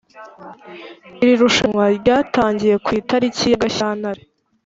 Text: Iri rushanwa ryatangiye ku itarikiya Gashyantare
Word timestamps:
Iri 1.21 1.33
rushanwa 1.41 1.85
ryatangiye 1.99 2.75
ku 2.83 2.89
itarikiya 2.99 3.61
Gashyantare 3.63 4.21